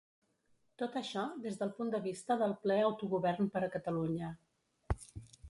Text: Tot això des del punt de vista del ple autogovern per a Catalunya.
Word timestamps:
Tot 0.81 0.95
això 1.01 1.25
des 1.43 1.59
del 1.59 1.73
punt 1.81 1.91
de 1.97 1.99
vista 2.07 2.39
del 2.43 2.57
ple 2.65 2.79
autogovern 2.87 3.53
per 3.57 3.65
a 3.67 3.71
Catalunya. 3.79 4.33